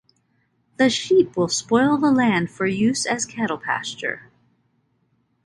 The 0.77 0.89
sheep 0.89 1.37
will 1.37 1.47
spoil 1.47 1.95
the 1.95 2.09
land 2.09 2.49
for 2.49 2.65
use 2.65 3.05
as 3.05 3.23
cattle 3.23 3.59
pasture. 3.59 4.31